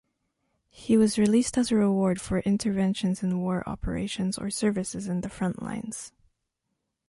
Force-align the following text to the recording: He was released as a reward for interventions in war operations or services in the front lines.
He 0.71 0.97
was 0.97 1.19
released 1.19 1.59
as 1.59 1.71
a 1.71 1.75
reward 1.75 2.19
for 2.19 2.39
interventions 2.39 3.21
in 3.21 3.39
war 3.39 3.61
operations 3.69 4.35
or 4.35 4.49
services 4.49 5.07
in 5.07 5.21
the 5.21 5.29
front 5.29 5.61
lines. 5.61 6.11